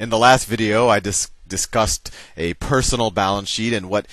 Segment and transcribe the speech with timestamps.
[0.00, 4.06] In the last video, I dis- discussed a personal balance sheet and what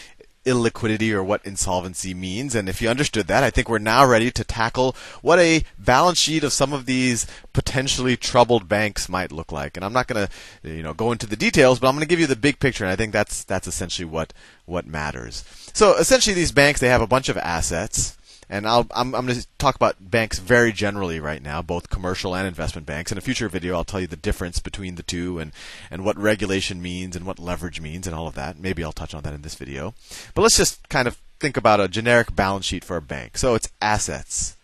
[0.46, 2.56] illiquidity or what insolvency means.
[2.56, 6.20] And if you understood that, I think we're now ready to tackle what a balance
[6.20, 9.78] sheet of some of these potentially troubled banks might look like.
[9.78, 12.10] And I'm not going to, you know, go into the details, but I'm going to
[12.10, 12.84] give you the big picture.
[12.84, 14.34] And I think that's that's essentially what
[14.66, 15.46] what matters.
[15.72, 18.18] So essentially, these banks they have a bunch of assets.
[18.50, 22.34] And I'll, I'm, I'm going to talk about banks very generally right now, both commercial
[22.34, 23.12] and investment banks.
[23.12, 25.52] In a future video, I'll tell you the difference between the two and,
[25.92, 28.58] and what regulation means and what leverage means and all of that.
[28.58, 29.94] Maybe I'll touch on that in this video.
[30.34, 33.38] But let's just kind of think about a generic balance sheet for a bank.
[33.38, 34.56] So it's assets.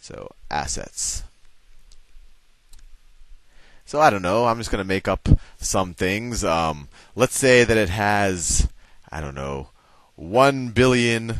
[0.00, 1.22] So assets.
[3.84, 4.46] So I don't know.
[4.46, 6.42] I'm just going to make up some things.
[6.42, 8.68] Um, let's say that it has,
[9.10, 9.68] I don't know,
[10.16, 11.38] one billion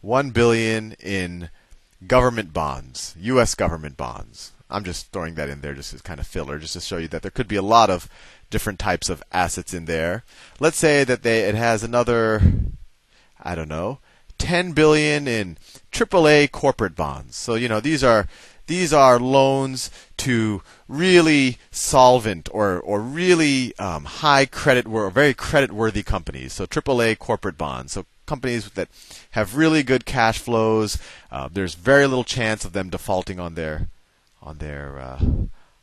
[0.00, 1.50] 1 billion in
[2.06, 4.52] government bonds, US government bonds.
[4.68, 7.08] I'm just throwing that in there just as kind of filler just to show you
[7.08, 8.08] that there could be a lot of
[8.50, 10.24] different types of assets in there.
[10.58, 12.42] Let's say that they it has another
[13.42, 14.00] I don't know,
[14.38, 15.56] 10 billion in
[15.92, 17.36] AAA corporate bonds.
[17.36, 18.26] So, you know, these are
[18.66, 25.70] these are loans to really solvent or, or really um, high credit or very credit
[25.70, 26.54] worthy companies.
[26.54, 27.92] So AAA corporate bonds.
[27.92, 28.88] So companies that
[29.32, 30.98] have really good cash flows.
[31.30, 33.88] Uh, there's very little chance of them defaulting on their
[34.42, 35.20] on their uh,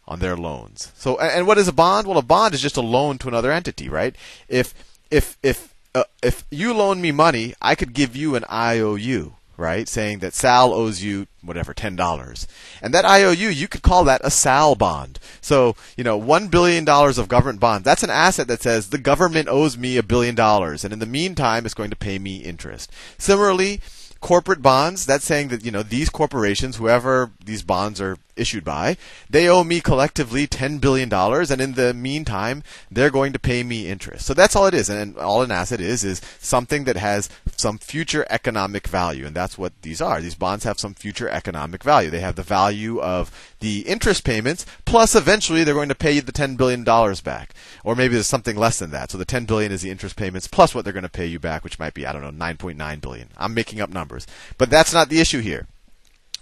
[0.08, 0.91] on their loans.
[0.95, 2.08] So, and what is a bond?
[2.08, 4.16] Well, a bond is just a loan to another entity, right?
[4.47, 4.73] If
[5.09, 9.88] if if uh, if you loan me money, I could give you an IOU right?
[9.88, 12.45] Saying that Sal owes you whatever ten dollars,
[12.81, 15.20] and that IOU you could call that a Sal bond.
[15.39, 17.86] So you know, one billion dollars of government bonds.
[17.86, 21.05] That's an asset that says the government owes me a billion dollars, and in the
[21.05, 22.92] meantime, it's going to pay me interest.
[23.17, 23.80] Similarly,
[24.20, 25.05] corporate bonds.
[25.05, 28.98] That's saying that you know these corporations, whoever these bonds are issued by,
[29.30, 33.88] they owe me collectively $10 billion, and in the meantime, they're going to pay me
[33.88, 34.26] interest.
[34.26, 34.89] So that's all it is.
[34.89, 39.26] And all an asset is, is something that has some future economic value.
[39.26, 40.21] And that's what these are.
[40.21, 42.10] These bonds have some future economic value.
[42.10, 46.21] They have the value of the interest payments, plus eventually they're going to pay you
[46.21, 47.54] the $10 billion back.
[47.83, 49.11] Or maybe there's something less than that.
[49.11, 51.39] So the 10 billion is the interest payments plus what they're going to pay you
[51.39, 53.30] back, which might be, I don't know, 9.9 billion.
[53.38, 54.27] I'm making up numbers.
[54.58, 55.67] But that's not the issue here.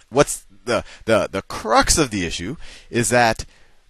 [0.10, 2.58] What's the, the, the crux of the issue
[2.90, 3.46] is that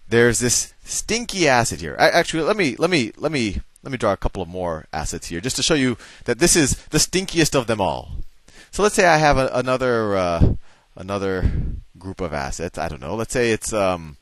[0.08, 1.96] there's this stinky asset here.
[1.98, 4.86] I, actually, let me let me let me let me draw a couple of more
[4.92, 8.12] assets here just to show you that this is the stinkiest of them all.
[8.70, 10.54] So let's say I have a, another uh,
[10.96, 11.50] another
[11.98, 12.78] group of assets.
[12.78, 13.14] I don't know.
[13.14, 14.16] Let's say it's um,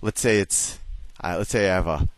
[0.00, 0.78] let's say it's
[1.22, 2.08] uh, let's say I have a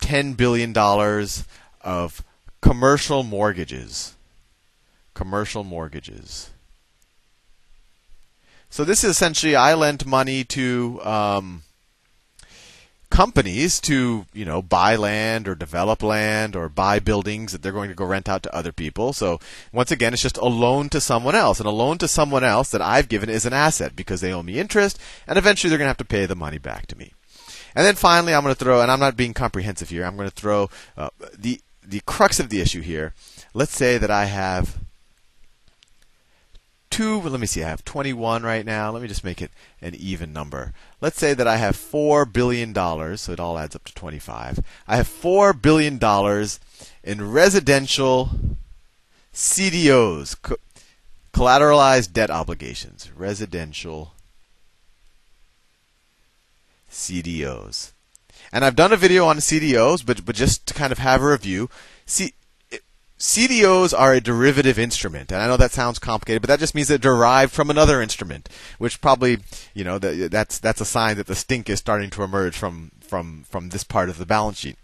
[0.00, 1.44] ten billion dollars
[1.80, 2.22] of
[2.60, 4.16] commercial mortgages.
[5.14, 6.50] Commercial mortgages.
[8.76, 11.62] So this is essentially I lent money to um,
[13.08, 17.88] companies to you know buy land or develop land or buy buildings that they're going
[17.88, 19.14] to go rent out to other people.
[19.14, 19.40] So
[19.72, 22.70] once again, it's just a loan to someone else, and a loan to someone else
[22.70, 25.86] that I've given is an asset because they owe me interest, and eventually they're going
[25.86, 27.14] to have to pay the money back to me.
[27.74, 30.04] And then finally, I'm going to throw, and I'm not being comprehensive here.
[30.04, 33.14] I'm going to throw uh, the the crux of the issue here.
[33.54, 34.80] Let's say that I have
[36.96, 38.90] two, let me see, I have 21 right now.
[38.90, 39.50] Let me just make it
[39.82, 40.72] an even number.
[41.02, 42.74] Let's say that I have $4 billion,
[43.18, 44.60] so it all adds up to 25.
[44.88, 46.00] I have $4 billion
[47.04, 48.30] in residential
[49.34, 50.56] CDOs, co-
[51.34, 53.10] collateralized debt obligations.
[53.14, 54.14] Residential
[56.90, 57.92] CDOs.
[58.50, 61.26] And I've done a video on CDOs, but, but just to kind of have a
[61.26, 61.68] review.
[62.06, 62.32] See,
[63.18, 66.88] CDOs are a derivative instrument, and I know that sounds complicated, but that just means
[66.88, 69.38] they're derived from another instrument, which probably,
[69.72, 73.44] you know, that's that's a sign that the stink is starting to emerge from from
[73.48, 74.76] from this part of the balance sheet.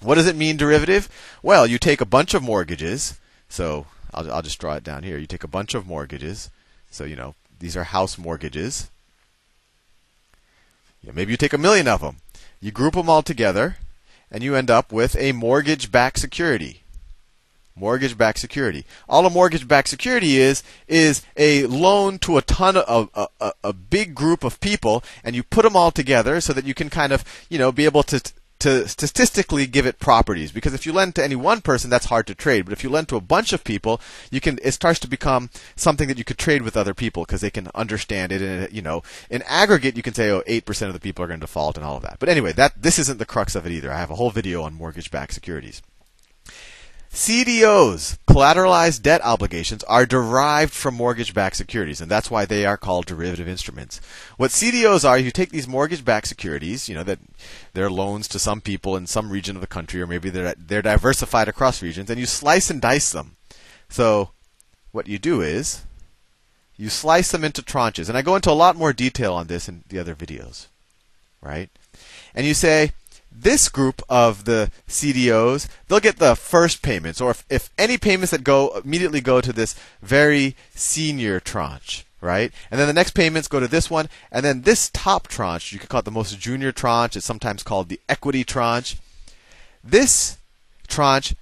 [0.00, 1.10] What does it mean derivative?
[1.42, 3.20] Well, you take a bunch of mortgages,
[3.50, 5.18] so I'll I'll just draw it down here.
[5.18, 6.48] You take a bunch of mortgages,
[6.90, 8.88] so you know these are house mortgages.
[11.04, 12.16] Maybe you take a million of them.
[12.60, 13.76] You group them all together,
[14.30, 16.82] and you end up with a mortgage-backed security
[17.76, 18.84] mortgage-backed security.
[19.08, 23.72] All a mortgage-backed security is is a loan to a ton of a, a, a,
[23.72, 27.12] big group of people, and you put them all together so that you can kind
[27.12, 28.20] of you know be able to
[28.58, 30.50] to statistically give it properties.
[30.52, 32.64] Because if you lend to any one person, that's hard to trade.
[32.64, 34.00] But if you lend to a bunch of people,
[34.30, 37.40] you can it starts to become something that you could trade with other people because
[37.40, 38.42] they can understand it.
[38.42, 41.28] And you know, in aggregate, you can say, oh, eight percent of the people are
[41.28, 42.18] going to default and all of that.
[42.18, 43.92] But anyway, that this isn't the crux of it either.
[43.92, 45.82] I have a whole video on mortgage-backed securities.
[47.16, 52.76] CDOs, collateralized debt obligations, are derived from mortgage backed securities, and that's why they are
[52.76, 54.02] called derivative instruments.
[54.36, 57.18] What CDOs are, you take these mortgage backed securities, you know, that
[57.72, 60.82] they're loans to some people in some region of the country, or maybe they're, they're
[60.82, 63.36] diversified across regions, and you slice and dice them.
[63.88, 64.32] So,
[64.92, 65.86] what you do is,
[66.76, 69.70] you slice them into tranches, and I go into a lot more detail on this
[69.70, 70.66] in the other videos,
[71.40, 71.70] right?
[72.34, 72.92] And you say,
[73.38, 78.30] this group of the CDOs, they'll get the first payments, or if, if any payments
[78.30, 82.52] that go immediately go to this very senior tranche, right?
[82.70, 85.78] And then the next payments go to this one, and then this top tranche, you
[85.78, 88.96] could call it the most junior tranche, it's sometimes called the equity tranche.
[89.84, 90.38] This
[90.88, 91.34] tranche,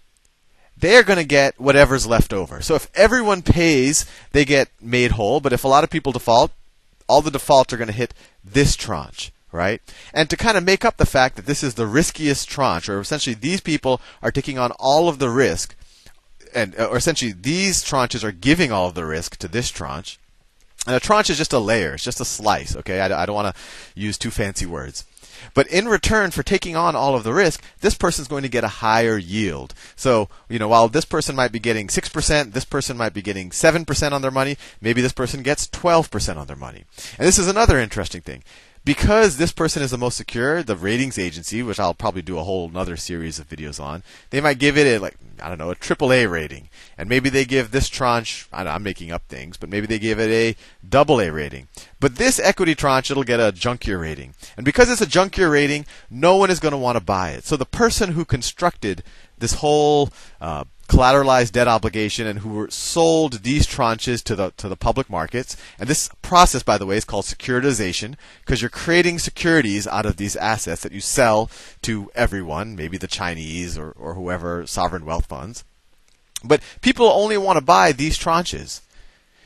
[0.76, 2.61] they're going to get whatever's left over.
[2.61, 6.50] So if everyone pays, they get made whole, but if a lot of people default,
[7.06, 9.81] all the defaults are going to hit this tranche right?
[10.12, 13.01] And to kind of make up the fact that this is the riskiest tranche, or
[13.01, 15.77] essentially these people are taking on all of the risk,
[16.55, 20.19] and uh, or essentially these tranches are giving all of the risk to this tranche.
[20.87, 23.01] And a tranche is just a layer, it's just a slice, okay?
[23.01, 23.62] I, I don't want to
[23.95, 25.05] use too fancy words.
[25.53, 28.65] But in return for taking on all of the risk, this person's going to get
[28.65, 29.75] a higher yield.
[29.95, 33.50] So, you know, while this person might be getting 6%, this person might be getting
[33.50, 36.85] 7% on their money, maybe this person gets 12% on their money.
[37.19, 38.43] And this is another interesting thing
[38.85, 42.45] because this person is the most secure, the ratings agency, which I'll probably do a
[42.45, 45.71] whole another series of videos on, they might give it a like I don't know
[45.71, 48.47] a triple A rating, and maybe they give this tranche.
[48.53, 51.69] I am making up things, but maybe they give it a double A rating.
[51.99, 55.87] But this equity tranche, it'll get a junkier rating, and because it's a junkier rating,
[56.11, 57.45] no one is going to want to buy it.
[57.45, 59.03] So the person who constructed
[59.39, 60.11] this whole
[60.41, 65.57] uh, collateralized debt obligation and who sold these tranches to the to the public markets.
[65.79, 70.17] And this process, by the way, is called securitization because you're creating securities out of
[70.17, 71.51] these assets that you sell
[71.83, 75.65] to everyone, maybe the Chinese or, or whoever sovereign wealth funds.
[76.43, 78.81] But people only want to buy these tranches.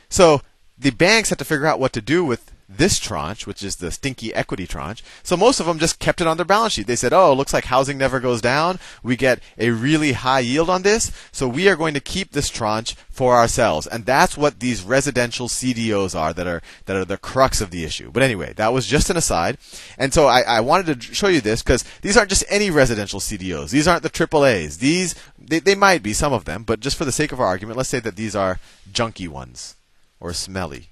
[0.09, 0.43] So
[0.77, 3.91] the banks have to figure out what to do with this tranche, which is the
[3.91, 5.03] stinky equity tranche.
[5.23, 6.87] So most of them just kept it on their balance sheet.
[6.87, 8.79] They said, "Oh, it looks like housing never goes down.
[9.03, 12.51] We get a really high yield on this, so we are going to keep this
[12.51, 17.17] tranche for ourselves." And that's what these residential CDOs are that are that are the
[17.17, 18.11] crux of the issue.
[18.13, 19.57] But anyway, that was just an aside.
[19.97, 23.21] And so I, I wanted to show you this because these aren't just any residential
[23.21, 23.71] CDOs.
[23.71, 24.79] These aren't the AAA's.
[24.79, 27.47] These they, they might be some of them, but just for the sake of our
[27.47, 28.61] argument, let's say that these are
[28.93, 29.77] junky ones
[30.21, 30.91] or smelly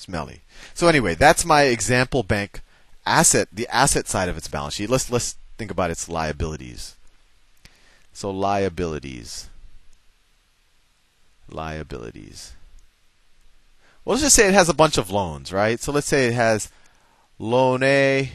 [0.00, 0.40] smelly.
[0.74, 2.62] So anyway, that's my example bank
[3.06, 4.90] asset, the asset side of its balance sheet.
[4.90, 6.96] Let's let's think about its liabilities.
[8.12, 9.48] So liabilities.
[11.48, 12.54] Liabilities.
[14.04, 15.78] Well, let's just say it has a bunch of loans, right?
[15.78, 16.70] So let's say it has
[17.38, 18.32] loan A,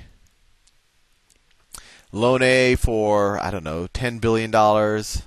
[2.12, 5.24] loan A for I don't know, ten billion dollars.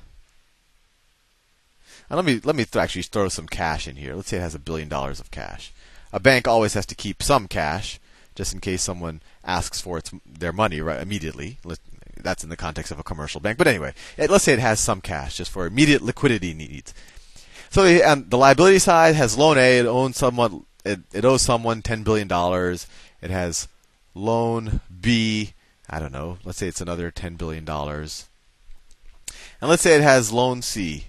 [2.08, 4.14] And let me let me th- actually throw some cash in here.
[4.14, 5.72] Let's say it has a billion dollars of cash
[6.12, 8.00] a bank always has to keep some cash
[8.34, 11.58] just in case someone asks for its their money right immediately.
[12.16, 13.58] That's in the context of a commercial bank.
[13.58, 16.94] But anyway, it, let's say it has some cash just for immediate liquidity needs.
[17.70, 19.78] So the, the liability side has loan A.
[19.78, 20.64] It owns someone.
[20.84, 22.86] It, it owes someone ten billion dollars.
[23.20, 23.68] It has
[24.14, 25.52] loan B.
[25.90, 26.38] I don't know.
[26.44, 28.28] Let's say it's another ten billion dollars.
[29.60, 31.06] And let's say it has loan C.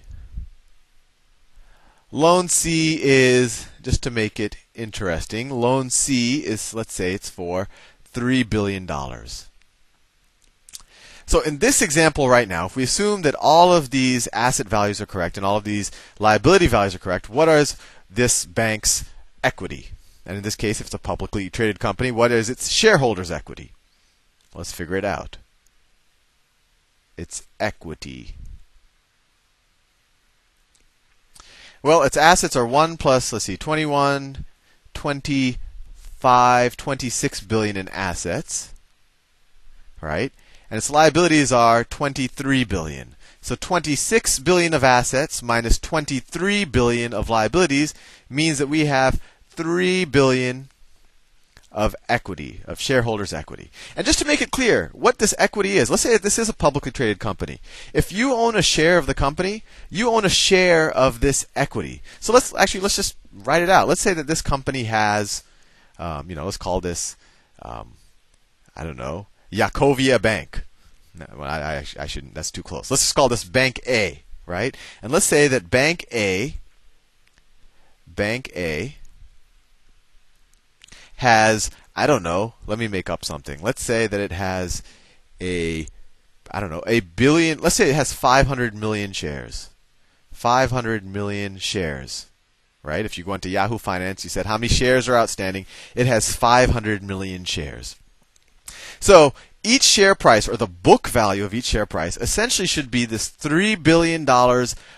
[2.12, 5.50] Loan C is just to make it interesting.
[5.50, 7.68] Loan C is, let's say, it's for
[8.12, 8.86] $3 billion.
[11.26, 15.00] So in this example right now, if we assume that all of these asset values
[15.00, 17.76] are correct and all of these liability values are correct, what is
[18.10, 19.04] this bank's
[19.44, 19.90] equity?
[20.26, 23.70] And in this case, if it's a publicly traded company, what is its shareholders' equity?
[24.54, 25.36] Let's figure it out.
[27.16, 28.34] It's equity.
[31.82, 34.44] Well, its assets are 1 plus, let's see, 21,
[34.92, 38.74] 25, 26 billion in assets,
[40.00, 40.32] right?
[40.70, 43.16] And its liabilities are 23 billion.
[43.40, 47.94] So 26 billion of assets minus 23 billion of liabilities
[48.28, 50.68] means that we have 3 billion
[51.72, 53.70] of equity, of shareholders' equity.
[53.96, 56.54] And just to make it clear what this equity is, let's say this is a
[56.54, 57.60] publicly traded company.
[57.92, 62.02] If you own a share of the company, you own a share of this equity.
[62.18, 63.88] So let's actually let's just write it out.
[63.88, 65.44] Let's say that this company has,
[65.98, 67.16] um, you know, let's call this,
[67.62, 67.94] um,
[68.74, 70.64] I don't know, Yakovia Bank.
[71.14, 72.34] No, I, I, I shouldn't.
[72.34, 72.90] That's too close.
[72.90, 74.76] Let's just call this Bank A, right?
[75.02, 76.56] And let's say that Bank A,
[78.06, 78.96] Bank A
[81.20, 83.62] has, I don't know, let me make up something.
[83.62, 84.82] Let's say that it has
[85.40, 85.86] a
[86.50, 89.70] I don't know, a billion, let's say it has 500 million shares.
[90.32, 92.26] 500 million shares.
[92.82, 93.04] Right?
[93.04, 95.66] If you go into Yahoo Finance, you said how many shares are outstanding?
[95.94, 97.96] It has 500 million shares.
[98.98, 103.04] So each share price or the book value of each share price essentially should be
[103.04, 104.28] this $3 billion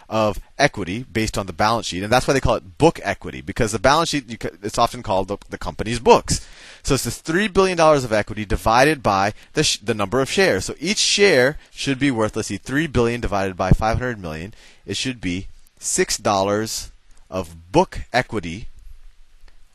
[0.09, 2.05] of equity based on the balance sheet.
[2.05, 5.29] And that's why they call it book equity because the balance sheet, it's often called
[5.29, 6.47] the, the, company's books.
[6.85, 10.67] So it's this $3 billion of equity divided by the, sh- the number of shares.
[10.67, 14.55] So each share should be worth, let's see, 3 billion divided by 500 million.
[14.87, 15.49] It should be
[15.81, 16.91] $6
[17.29, 18.69] of book equity,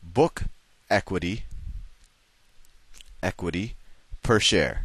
[0.02, 0.44] book
[0.88, 1.42] equity,
[3.22, 3.74] equity
[4.28, 4.84] per share.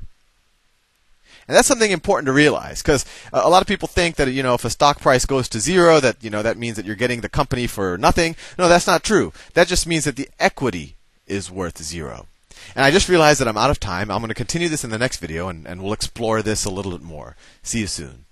[1.47, 4.53] And that's something important to realize because a lot of people think that you know
[4.53, 7.19] if a stock price goes to zero that you know that means that you're getting
[7.19, 8.37] the company for nothing.
[8.57, 9.33] No, that's not true.
[9.53, 10.95] That just means that the equity
[11.27, 12.27] is worth zero.
[12.73, 14.09] And I just realized that I'm out of time.
[14.09, 16.71] I'm going to continue this in the next video and, and we'll explore this a
[16.71, 17.35] little bit more.
[17.61, 18.23] See you soon.